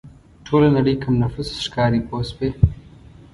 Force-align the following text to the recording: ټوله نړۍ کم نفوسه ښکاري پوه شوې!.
ټوله 0.45 0.67
نړۍ 0.77 0.95
کم 1.01 1.13
نفوسه 1.23 1.53
ښکاري 1.65 1.99
پوه 2.07 2.21
شوې!. 2.29 2.49